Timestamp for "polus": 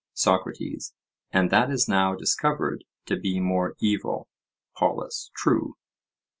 4.75-5.29